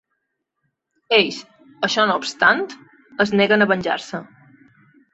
[1.17, 1.37] Ells,
[1.89, 2.65] això no obstant,
[3.27, 4.27] es neguen a venjar-se.